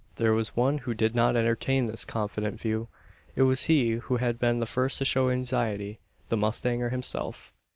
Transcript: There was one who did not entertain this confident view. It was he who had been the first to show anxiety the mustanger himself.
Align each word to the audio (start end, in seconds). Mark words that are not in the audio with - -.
There 0.15 0.33
was 0.33 0.55
one 0.55 0.79
who 0.79 0.95
did 0.95 1.13
not 1.13 1.35
entertain 1.35 1.85
this 1.85 2.05
confident 2.05 2.59
view. 2.59 2.87
It 3.35 3.43
was 3.43 3.65
he 3.65 3.91
who 3.97 4.17
had 4.17 4.39
been 4.39 4.59
the 4.59 4.65
first 4.65 4.97
to 4.97 5.05
show 5.05 5.29
anxiety 5.29 5.99
the 6.29 6.37
mustanger 6.37 6.89
himself. 6.89 7.53